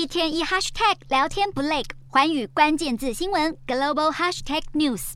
[0.00, 5.12] 一天一 hashtag 聊天不累，环宇关键字新闻 global hashtag news。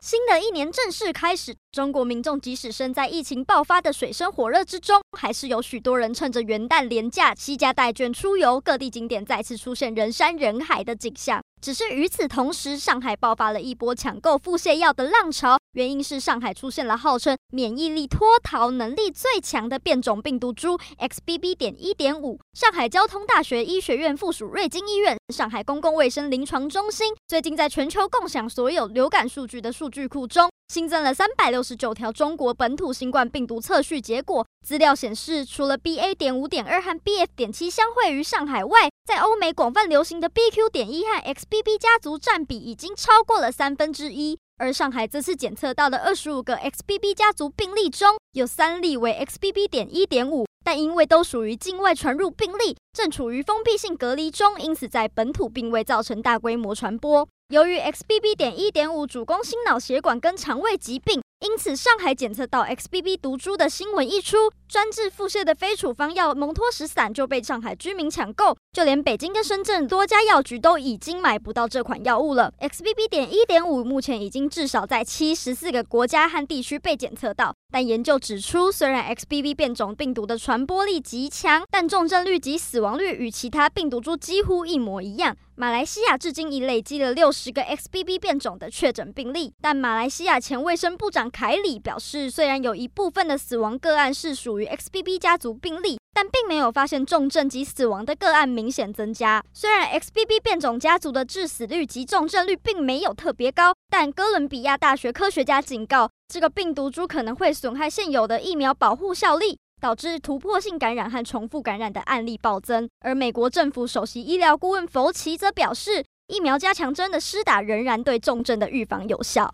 [0.00, 11.42] 新的一年正式开始，中国民众即使身在疫情爆发的水深火热之中，还是有许多人趁着元旦连假，携家带眷出游，各地景点再次出现人山人海的景象。
[11.62, 21.54] 只是与此同时，上海爆发了一波抢购腹泻药的浪潮，原因是上海出现了号称免疫力脱逃能力最强的变种病毒株 XBB.
[21.54, 22.40] 点一点五。
[22.52, 34.46] 上海交通大学医学院附属瑞金医院、上海公共卫生临床中心最近在全球共享所有流感数据的数据库中，新增了三百六十九条中国本土新冠病毒测序结果。
[34.66, 36.14] 资料显示，除了 BA.
[36.14, 37.26] 点五点二和 BF.
[37.36, 40.70] 点七相会于上海外，在欧美广泛流行的 BQ.
[40.70, 44.38] 点一和 XBB 家族占比已经超过了三分之一。
[44.58, 49.68] 而上海这次检测到的二十五个 XBB 家族病例中，有三例为 XBB.
[49.68, 57.28] 点一点五，但因为都属于境外传入病例，正处于封闭性隔离中，因此在本土并未造成大规模传播。
[57.52, 58.34] 由于 XBB.
[58.34, 61.21] 点一点五主攻心脑血管跟肠胃疾病。
[61.42, 72.52] 因此，上海检测到 XBB 毒株的新闻一出，专治腹泻的非处方药蒙脱石散就被上海居民抢购，就连北京跟深圳多家药局都已经买不到这款药物了。
[72.60, 73.02] XBB.
[73.08, 85.36] 点一点五目前已经至少在七十四个国家和地区被检测到，但研究指出，虽然 XBB 变种病毒的传播力极强，但重症率及死亡率与其他病毒株几乎一模一样。
[85.54, 99.42] 马来西亚至今已累积了六十个 XBB 变种的确诊病例，但马来西亚前卫生部长凯里表示，虽然有一部分的死亡个案是属于 XBB 家族病例，但并没有发现重症及死亡的个案明显增加。
[99.52, 109.58] 虽然 XBB 变种家族的致死率及重症率并没有特别高，但哥伦比亚大学科学家警告，这个病毒株可能会损害现有的疫苗保护效力。
[109.80, 119.50] 导致突破性感染和重复感染的案例暴增，而美国政府首席医疗顾问弗奇则表示，疫苗加强针的施打仍然对重症的预防有效。